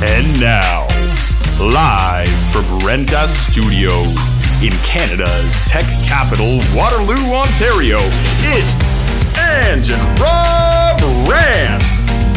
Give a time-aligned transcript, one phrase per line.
[0.00, 0.86] And now,
[1.58, 7.98] live from Renta Studios in Canada's tech capital, Waterloo, Ontario,
[8.42, 8.94] it's
[9.36, 12.27] Ange and Rob Rants.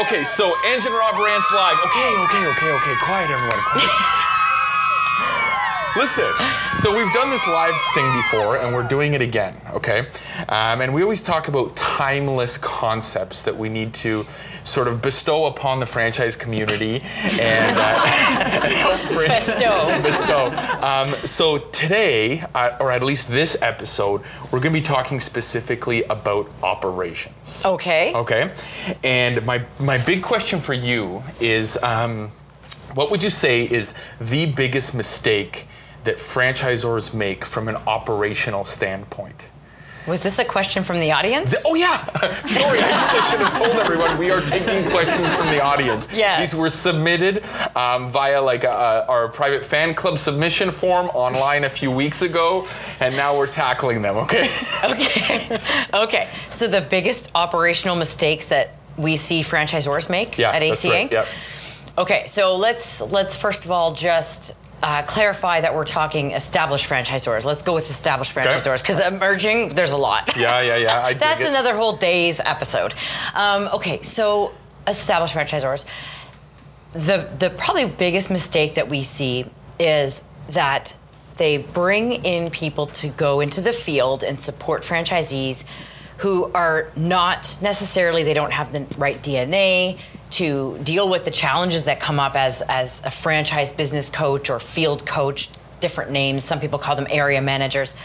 [0.00, 1.76] Okay, so Ange and Rob rants live.
[1.84, 2.94] Okay, okay, okay, okay.
[3.04, 3.60] Quiet, everyone.
[3.64, 4.26] Quiet.
[5.96, 6.32] Listen,
[6.74, 10.06] so we've done this live thing before, and we're doing it again, okay?
[10.48, 14.24] Um, and we always talk about timeless concepts that we need to
[14.62, 17.00] sort of bestow upon the franchise community
[17.40, 20.02] and uh, help Bestow.
[20.02, 20.46] bestow.
[20.80, 26.04] Um, so today, uh, or at least this episode, we're going to be talking specifically
[26.04, 27.64] about operations.
[27.66, 28.14] Okay.
[28.14, 28.52] Okay.
[29.02, 32.30] And my my big question for you is, um,
[32.94, 35.66] what would you say is the biggest mistake
[36.04, 39.50] that franchisors make from an operational standpoint?
[40.06, 41.54] Was this a question from the audience?
[41.66, 41.96] Oh yeah.
[42.46, 46.08] Sorry, I guess I should have told everyone we are taking questions from the audience.
[46.12, 46.50] Yes.
[46.50, 47.44] These were submitted
[47.76, 52.66] um, via like uh, our private fan club submission form online a few weeks ago,
[53.00, 54.16] and now we're tackling them.
[54.16, 54.50] Okay.
[54.82, 55.58] Okay.
[55.92, 56.28] okay.
[56.48, 60.50] So the biggest operational mistakes that we see franchisors make Yeah.
[60.52, 61.12] at that's right.
[61.12, 61.26] Yep.
[61.98, 67.44] Okay, so let's let's first of all just uh, clarify that we're talking established franchisors.
[67.44, 70.36] Let's go with established franchisors because emerging, there's a lot.
[70.36, 71.12] Yeah, yeah, yeah.
[71.18, 72.94] That's another whole day's episode.
[73.34, 74.54] Um, okay, so
[74.86, 75.84] established franchisors.
[76.92, 79.46] The the probably biggest mistake that we see
[79.78, 80.94] is that
[81.36, 85.64] they bring in people to go into the field and support franchisees
[86.18, 89.98] who are not necessarily they don't have the right DNA
[90.30, 94.60] to deal with the challenges that come up as as a franchise business coach or
[94.60, 97.96] field coach different names some people call them area managers.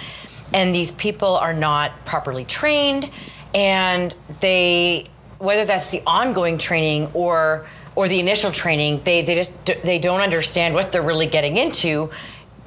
[0.53, 3.09] And these people are not properly trained
[3.53, 5.05] and they
[5.37, 7.65] whether that's the ongoing training or
[7.95, 12.09] or the initial training they they just they don't understand what they're really getting into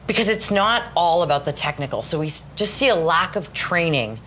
[0.07, 2.01] because it's not all about the technical.
[2.01, 4.19] So we just see a lack of training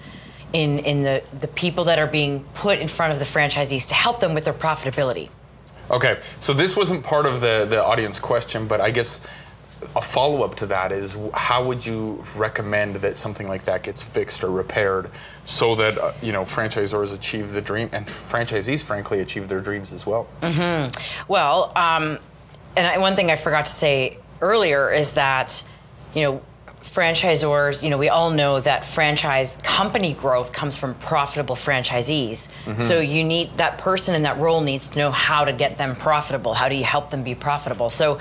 [0.53, 3.95] in in the the people that are being put in front of the franchisees to
[3.95, 5.29] help them with their profitability
[5.91, 9.19] Okay, so this wasn't part of the, the audience question, but I guess
[9.93, 14.01] a follow up to that is how would you recommend that something like that gets
[14.01, 15.09] fixed or repaired
[15.43, 19.91] so that uh, you know franchisors achieve the dream and franchisees frankly achieve their dreams
[19.91, 20.27] as well?
[21.27, 22.19] Well, um,
[22.77, 25.61] and I, one thing I forgot to say earlier is that,
[26.13, 26.41] you know,
[26.81, 32.49] franchisors, you know, we all know that franchise company growth comes from profitable franchisees.
[32.79, 35.95] So you need that person in that role needs to know how to get them
[35.95, 36.53] profitable.
[36.53, 37.89] How do you help them be profitable?
[37.89, 38.19] So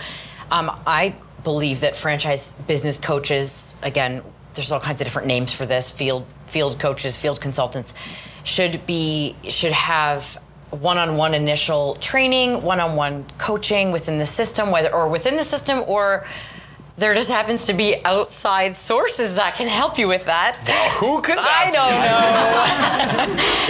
[0.51, 4.23] um, I believe that franchise business coaches, again,
[4.55, 7.95] there's all kinds of different names for this field field coaches, field consultants,
[8.43, 10.41] should be should have
[10.71, 16.25] one-on-one initial training, one-on-one coaching within the system, whether or within the system or
[17.01, 20.59] there just happens to be outside sources that can help you with that.
[20.99, 21.97] Who could I don't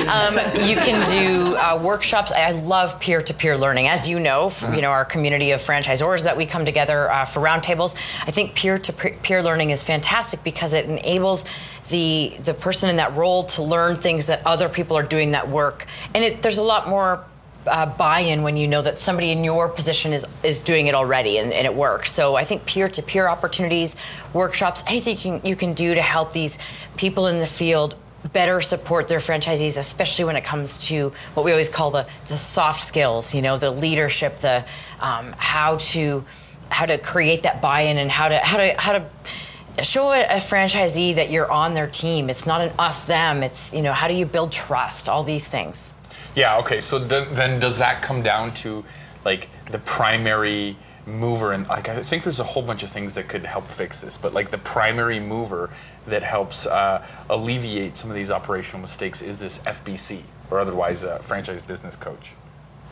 [0.04, 0.60] know.
[0.60, 2.32] um, you can do uh, workshops.
[2.32, 4.46] I love peer-to-peer learning, as you know.
[4.46, 7.94] f- You know our community of franchisors that we come together uh, for roundtables.
[8.26, 11.44] I think peer-to-peer learning is fantastic because it enables
[11.88, 15.48] the the person in that role to learn things that other people are doing that
[15.48, 17.24] work, and it, there's a lot more
[17.66, 21.38] uh, buy-in when you know that somebody in your position is is doing it already
[21.38, 22.10] and, and it works.
[22.12, 23.96] So I think peer-to-peer opportunities,
[24.32, 26.58] workshops, anything you can, you can do to help these
[26.96, 27.96] people in the field
[28.32, 32.36] better support their franchisees, especially when it comes to what we always call the the
[32.36, 33.34] soft skills.
[33.34, 34.64] You know, the leadership, the
[35.00, 36.24] um, how to
[36.70, 40.36] how to create that buy-in and how to how to how to show a, a
[40.36, 42.30] franchisee that you're on their team.
[42.30, 43.42] It's not an us them.
[43.42, 45.08] It's you know how do you build trust?
[45.08, 45.94] All these things.
[46.34, 46.58] Yeah.
[46.58, 46.80] Okay.
[46.80, 48.84] So th- then, does that come down to
[49.24, 50.76] like the primary
[51.06, 51.52] mover?
[51.52, 54.16] And like, I think there's a whole bunch of things that could help fix this.
[54.16, 55.70] But like the primary mover
[56.06, 61.18] that helps uh, alleviate some of these operational mistakes is this FBC or otherwise uh,
[61.18, 62.34] franchise business coach.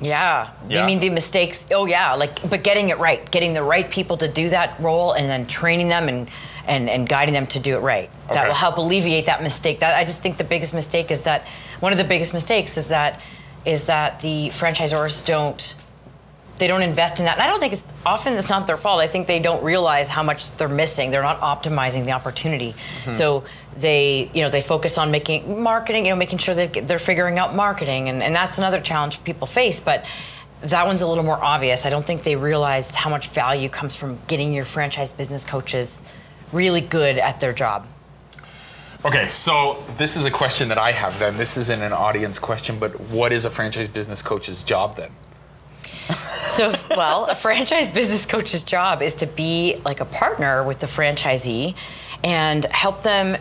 [0.01, 0.51] Yeah.
[0.69, 0.83] Yeah.
[0.83, 1.67] I mean the mistakes.
[1.73, 5.13] Oh yeah, like but getting it right, getting the right people to do that role,
[5.13, 6.29] and then training them and
[6.67, 8.11] and, and guiding them to do it right.
[8.33, 9.81] That will help alleviate that mistake.
[9.81, 11.49] That I just think the biggest mistake is that
[11.81, 13.21] one of the biggest mistakes is that
[13.65, 15.75] is that the franchisors don't
[16.59, 17.35] they don't invest in that.
[17.35, 19.01] And I don't think it's often it's not their fault.
[19.01, 21.11] I think they don't realize how much they're missing.
[21.11, 22.73] They're not optimizing the opportunity.
[22.73, 23.13] Mm-hmm.
[23.13, 23.45] So
[23.77, 27.39] they, you know, they focus on making marketing, you know, making sure that they're figuring
[27.39, 29.81] out marketing, and, and that's another challenge people face.
[29.81, 30.05] But
[30.63, 31.87] that one's a little more obvious.
[31.87, 36.03] I don't think they realize how much value comes from getting your franchise business coaches
[36.53, 37.87] really good at their job.
[39.05, 41.37] Okay, so this is a question that I have then.
[41.37, 45.11] This isn't an audience question, but what is a franchise business coach's job then?
[46.49, 50.87] So, well, a franchise business coach's job is to be like a partner with the
[50.87, 51.77] franchisee
[52.25, 53.37] and help them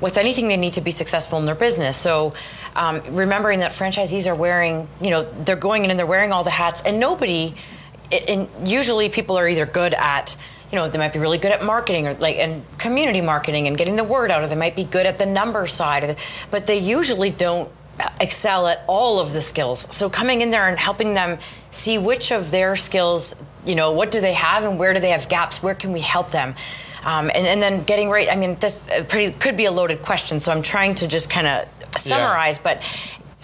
[0.00, 1.96] with anything they need to be successful in their business.
[1.96, 2.32] So,
[2.74, 6.44] um, remembering that franchisees are wearing, you know, they're going in and they're wearing all
[6.44, 7.54] the hats, and nobody,
[8.28, 10.36] and usually people are either good at,
[10.70, 13.76] you know, they might be really good at marketing or like and community marketing and
[13.76, 16.18] getting the word out, or they might be good at the number side, it,
[16.50, 17.70] but they usually don't
[18.20, 19.86] excel at all of the skills.
[19.90, 21.38] So coming in there and helping them
[21.70, 23.34] see which of their skills,
[23.64, 25.62] you know, what do they have and where do they have gaps?
[25.62, 26.54] Where can we help them?
[27.04, 28.28] Um, and, and then getting right.
[28.30, 31.30] I mean, this uh, pretty could be a loaded question, so I'm trying to just
[31.30, 32.82] kind of summarize, but.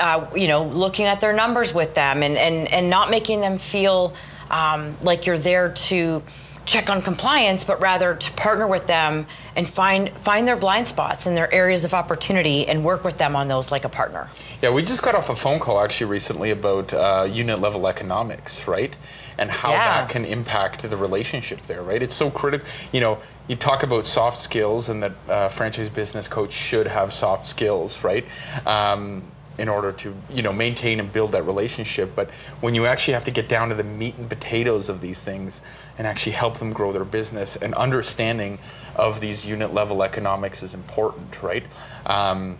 [0.00, 3.58] Uh, you know, looking at their numbers with them and, and, and not making them
[3.58, 4.14] feel
[4.48, 6.22] um, like you're there to
[6.68, 9.26] check on compliance, but rather to partner with them
[9.56, 13.34] and find find their blind spots and their areas of opportunity and work with them
[13.34, 14.28] on those like a partner.
[14.60, 18.68] Yeah, we just got off a phone call actually recently about uh, unit level economics,
[18.68, 18.94] right?
[19.38, 20.00] And how Yeah.
[20.02, 22.02] that can impact the relationship there, right?
[22.02, 22.68] It's so critical.
[22.92, 27.14] You know, you talk about soft skills and that uh, franchise business coach should have
[27.14, 28.26] soft skills, right?
[28.66, 29.22] Um,
[29.58, 33.24] in order to you know maintain and build that relationship but when you actually have
[33.24, 35.62] to get down to the meat and potatoes of these things
[35.98, 38.58] and actually help them grow their business and understanding
[38.96, 41.66] of these unit level economics is important right
[42.06, 42.58] um,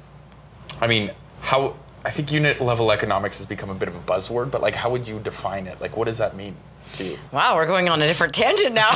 [0.80, 1.10] I mean,
[1.40, 4.74] how I think unit level economics has become a bit of a buzzword, but like,
[4.74, 5.80] how would you define it?
[5.80, 6.56] Like, what does that mean?
[7.32, 8.90] Wow, we're going on a different tangent now.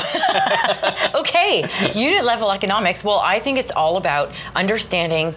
[1.15, 3.05] okay, unit level economics.
[3.05, 5.35] Well, I think it's all about understanding.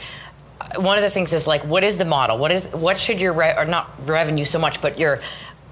[0.77, 2.37] One of the things is like, what is the model?
[2.37, 5.19] What is what should your re- or not revenue so much, but your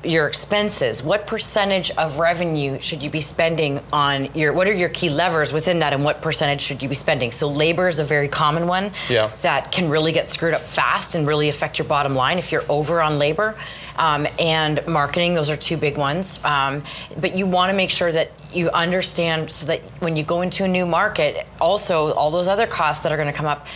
[0.04, 1.02] your expenses?
[1.02, 4.54] What percentage of revenue should you be spending on your?
[4.54, 7.32] What are your key levers within that, and what percentage should you be spending?
[7.32, 8.92] So labor is a very common one.
[9.10, 9.28] Yeah.
[9.42, 12.66] That can really get screwed up fast and really affect your bottom line if you're
[12.70, 13.56] over on labor.
[13.96, 16.44] Um, and marketing, those are two big ones.
[16.44, 16.84] Um,
[17.20, 20.64] but you want to make sure that you understand so that when you go into
[20.64, 23.68] a new market, also all those other costs that are going to come up,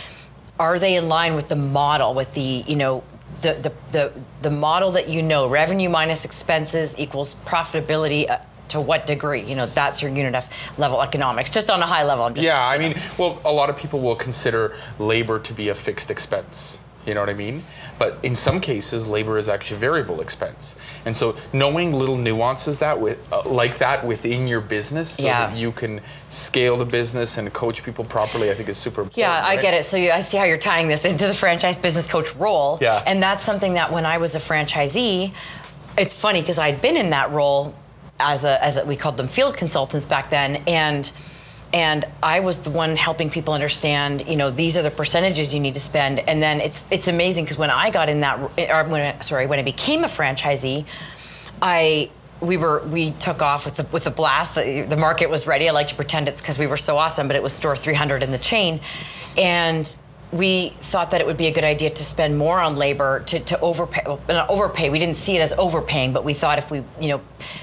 [0.58, 3.04] are they in line with the model, with the, you know,
[3.42, 4.12] the, the, the,
[4.42, 8.38] the model that you know, revenue minus expenses equals profitability uh,
[8.68, 9.42] to what degree?
[9.42, 12.24] You know, that's your unit F level economics, just on a high level.
[12.24, 15.68] I'm just, Yeah, I mean, well, a lot of people will consider labor to be
[15.68, 16.80] a fixed expense.
[17.08, 17.62] You know what I mean?
[17.98, 23.00] But in some cases, labor is actually variable expense, and so knowing little nuances that
[23.00, 25.48] with uh, like that within your business, so Yeah.
[25.48, 29.16] that you can scale the business and coach people properly, I think is super important.
[29.18, 29.62] Yeah, I right?
[29.62, 29.84] get it.
[29.86, 32.76] So you, I see how you're tying this into the franchise business coach role.
[32.82, 33.02] Yeah.
[33.06, 35.32] And that's something that when I was a franchisee,
[35.96, 37.74] it's funny because I'd been in that role
[38.20, 41.10] as a as a, we called them field consultants back then, and
[41.72, 45.60] and I was the one helping people understand, you know, these are the percentages you
[45.60, 46.20] need to spend.
[46.20, 49.58] And then it's it's amazing because when I got in that, or when sorry, when
[49.58, 50.86] I became a franchisee,
[51.60, 52.10] I
[52.40, 54.54] we were we took off with the with the blast.
[54.54, 55.68] The market was ready.
[55.68, 58.22] I like to pretend it's because we were so awesome, but it was store 300
[58.22, 58.80] in the chain,
[59.36, 59.94] and
[60.30, 63.40] we thought that it would be a good idea to spend more on labor to,
[63.40, 66.84] to overpay not overpay we didn't see it as overpaying but we thought if we
[67.00, 67.20] you know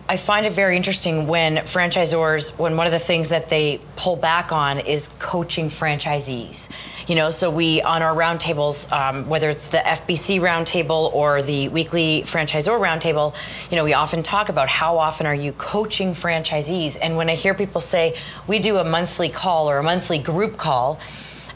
[0.09, 4.17] I find it very interesting when franchisors, when one of the things that they pull
[4.17, 6.69] back on is coaching franchisees.
[7.07, 11.69] You know, so we on our roundtables, um, whether it's the FBC roundtable or the
[11.69, 13.33] weekly franchisor roundtable,
[13.71, 16.97] you know, we often talk about how often are you coaching franchisees.
[17.01, 20.57] And when I hear people say we do a monthly call or a monthly group
[20.57, 20.99] call,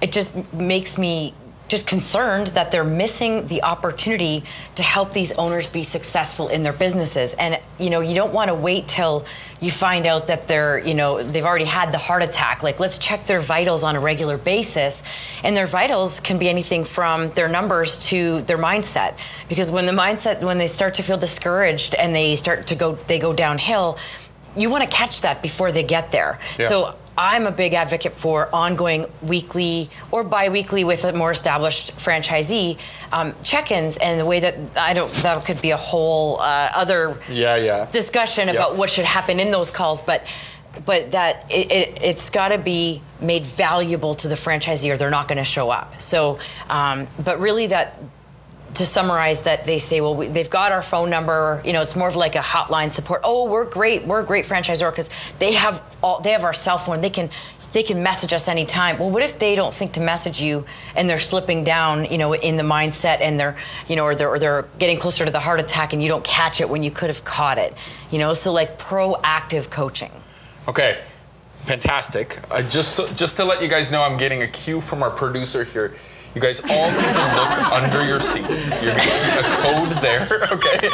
[0.01, 1.33] it just makes me
[1.67, 4.43] just concerned that they're missing the opportunity
[4.75, 7.33] to help these owners be successful in their businesses.
[7.33, 9.25] And you know you don't want to wait till
[9.59, 12.63] you find out that they're you know they've already had the heart attack.
[12.63, 15.03] Like let's check their vitals on a regular basis.
[15.43, 19.17] And their vitals can be anything from their numbers to their mindset.
[19.49, 22.93] Because when the mindset when they start to feel discouraged and they start to go
[22.93, 23.97] they go downhill
[24.55, 26.39] you want to catch that before they get there.
[26.59, 26.65] Yeah.
[26.65, 32.77] so I'm a big advocate for ongoing weekly or bi-weekly with a more established franchisee
[33.11, 37.19] um, check-ins, and the way that I don't that could be a whole uh, other
[37.29, 37.85] Yeah, yeah.
[37.89, 40.25] discussion about what should happen in those calls, but
[40.85, 45.09] but that it, it, it's got to be made valuable to the franchisee, or they're
[45.09, 45.99] not going to show up.
[45.99, 46.37] So,
[46.69, 47.99] um, but really that
[48.77, 51.95] to summarize that they say well we, they've got our phone number you know it's
[51.95, 53.21] more of like a hotline support.
[53.23, 56.77] Oh we're great we're a great franchisor because they have all they have our cell
[56.77, 57.01] phone.
[57.01, 57.29] They can
[57.73, 58.97] they can message us anytime.
[58.97, 60.65] Well what if they don't think to message you
[60.95, 63.55] and they're slipping down you know in the mindset and they're
[63.87, 66.23] you know or they're, or they're getting closer to the heart attack and you don't
[66.23, 67.75] catch it when you could have caught it
[68.11, 68.33] you know?
[68.33, 70.11] So like proactive coaching.
[70.67, 71.01] Okay,
[71.61, 72.39] fantastic.
[72.51, 75.11] Uh, just so, just to let you guys know, I'm getting a cue from our
[75.11, 75.95] producer here.
[76.37, 78.69] You guys all need to look under your seats.
[78.83, 80.87] You're gonna see a code there, okay?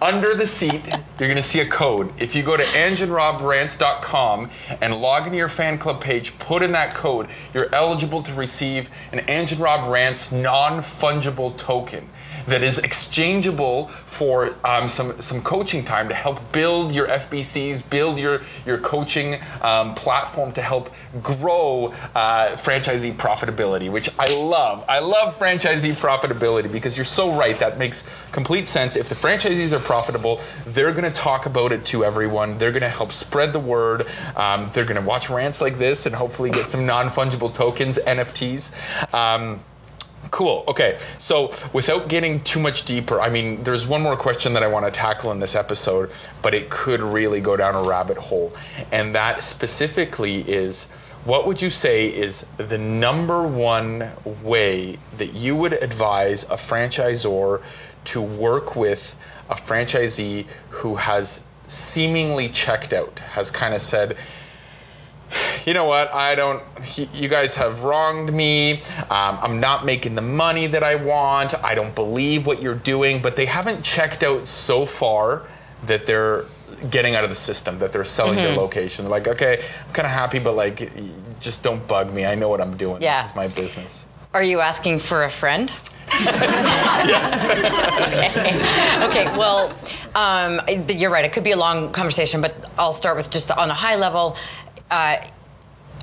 [0.00, 2.12] Under the seat, you're gonna see a code.
[2.16, 6.94] If you go to angeandrobrants.com and log into your fan club page, put in that
[6.94, 12.08] code, you're eligible to receive an Ange Rob Rants non-fungible token
[12.46, 18.18] that is exchangeable for um, some some coaching time to help build your FBCs, build
[18.18, 20.90] your your coaching um, platform to help
[21.22, 24.83] grow uh, franchisee profitability, which I love.
[24.88, 27.58] I love franchisee profitability because you're so right.
[27.58, 28.96] That makes complete sense.
[28.96, 32.58] If the franchisees are profitable, they're going to talk about it to everyone.
[32.58, 34.06] They're going to help spread the word.
[34.36, 37.98] Um, they're going to watch rants like this and hopefully get some non fungible tokens,
[37.98, 38.72] NFTs.
[39.14, 39.60] Um,
[40.30, 40.64] Cool.
[40.66, 40.98] Okay.
[41.18, 44.84] So, without getting too much deeper, I mean, there's one more question that I want
[44.84, 46.10] to tackle in this episode,
[46.42, 48.52] but it could really go down a rabbit hole.
[48.90, 50.88] And that specifically is
[51.24, 54.10] what would you say is the number one
[54.42, 57.62] way that you would advise a franchisor
[58.04, 59.16] to work with
[59.48, 64.16] a franchisee who has seemingly checked out, has kind of said,
[65.64, 66.12] you know what?
[66.14, 66.62] I don't.
[66.96, 68.82] You guys have wronged me.
[69.10, 71.54] Um, I'm not making the money that I want.
[71.64, 73.20] I don't believe what you're doing.
[73.20, 75.42] But they haven't checked out so far
[75.86, 76.44] that they're
[76.90, 77.78] getting out of the system.
[77.78, 78.44] That they're selling Mm-hmm.
[78.44, 79.04] their location.
[79.04, 80.92] They're like, okay, I'm kind of happy, but like,
[81.40, 82.24] just don't bug me.
[82.26, 83.02] I know what I'm doing.
[83.02, 83.22] Yeah.
[83.22, 84.06] This is my business.
[84.32, 85.72] Are you asking for a friend?
[88.14, 89.04] okay.
[89.06, 89.24] okay.
[89.38, 89.74] Well,
[90.14, 91.24] um, you're right.
[91.24, 94.36] It could be a long conversation, but I'll start with just on a high level.
[94.90, 95.16] Uh,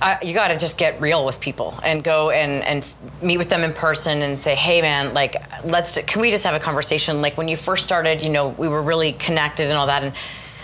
[0.01, 3.49] uh, you got to just get real with people and go and and meet with
[3.49, 7.21] them in person and say, hey man, like let's can we just have a conversation?
[7.21, 10.13] Like when you first started, you know, we were really connected and all that and.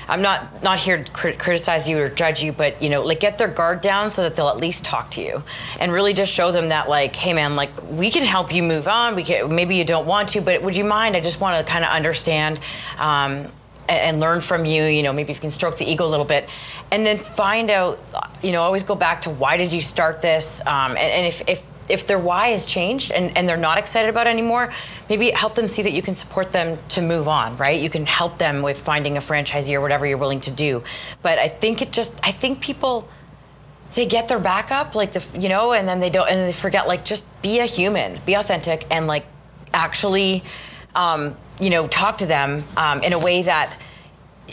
[0.08, 3.20] I'm not not here to crit- criticize you or judge you, but you know, like
[3.20, 5.44] get their guard down so that they'll at least talk to you,
[5.80, 8.88] and really just show them that, like, hey man, like we can help you move
[8.88, 9.16] on.
[9.16, 11.16] We can maybe you don't want to, but would you mind?
[11.16, 12.60] I just want to kind of understand.
[12.98, 13.48] Um,
[13.90, 16.26] and learn from you you know maybe if you can stroke the ego a little
[16.26, 16.50] bit
[16.92, 18.04] and then find out
[18.44, 21.42] you know always go back to why did you start this um, and, and if,
[21.48, 24.72] if if their why has changed and, and they're not excited about it anymore
[25.10, 27.80] maybe help them see that you can support them to move on right?
[27.82, 30.84] You can help them with finding a franchisee or whatever you're willing to do.
[31.22, 33.08] But i think it just i think people
[33.94, 36.54] they get their back up like the you know and then they don't and they
[36.54, 39.26] forget like just be a human be authentic and like
[39.74, 40.44] actually
[40.96, 43.78] um, you know talk to them um, in a way that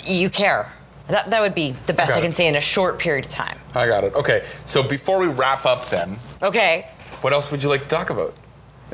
[0.07, 0.73] you care.
[1.09, 2.37] That, that would be the best Got i can it.
[2.37, 3.59] say in a short period of time.
[3.75, 4.15] I got it.
[4.15, 6.91] Okay, so before we wrap up, then, okay
[7.25, 8.35] what else would you like to talk about?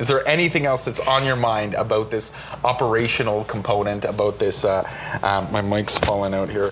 [0.01, 4.03] Is there anything else that's on your mind about this operational component?
[4.03, 4.65] About this?
[4.65, 4.81] Uh,
[5.21, 6.71] um, my mic's falling out here.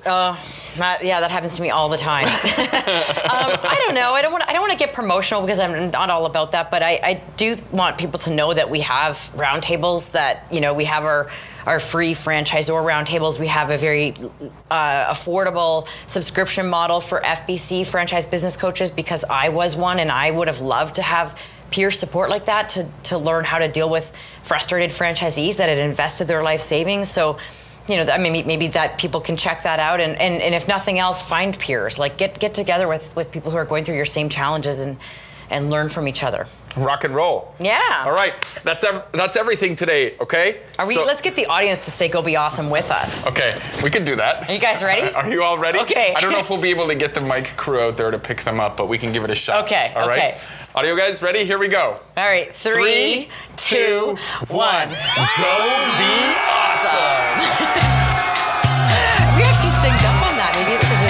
[0.78, 2.26] That- yeah, that happens to me all the time.
[2.26, 4.14] um, I don't know.
[4.14, 4.44] I don't want.
[4.48, 6.72] I don't want to get promotional because I'm not all about that.
[6.72, 10.12] But I, I do want people to know that we have roundtables.
[10.14, 11.30] That you know we have our
[11.68, 13.40] our free franchisor roundtables.
[13.40, 14.16] We have a very
[14.72, 20.32] uh, affordable subscription model for FBC franchise business coaches because I was one and I
[20.32, 21.40] would have loved to have
[21.72, 25.78] peer support like that to to learn how to deal with frustrated franchisees that had
[25.78, 27.10] invested their life savings.
[27.10, 27.38] So
[27.88, 30.68] you know, I mean, maybe- that people can check that out, and, and, and if
[30.68, 31.98] nothing else, find peers.
[31.98, 34.98] Like get get together with, with people who are going through your same challenges and
[35.50, 36.46] and learn from each other
[36.84, 37.54] rock and roll.
[37.60, 38.04] Yeah.
[38.06, 38.34] All right.
[38.64, 40.16] That's ev- that's everything today.
[40.20, 40.62] Okay.
[40.78, 40.98] Are we?
[40.98, 43.28] Let's get the audience to say "Go be awesome" with us.
[43.28, 44.50] Okay, we can do that.
[44.50, 45.14] Are you guys ready?
[45.14, 45.80] Are you all ready?
[45.80, 46.14] Okay.
[46.16, 48.20] I don't know if we'll be able to get the mic crew out there to
[48.20, 49.64] pick them up, but we can give it a shot.
[49.66, 49.94] Okay.
[49.96, 50.18] All right.
[50.36, 50.40] Okay.
[50.76, 51.44] Audio guys, ready?
[51.46, 52.00] Here we go.
[52.16, 52.54] All right.
[52.54, 54.16] Three, three two, two,
[54.54, 54.88] one.
[54.90, 54.96] Go
[55.98, 56.14] be
[56.54, 57.42] awesome.
[59.36, 60.52] we actually synced up on that.
[60.56, 61.09] Maybe it's because.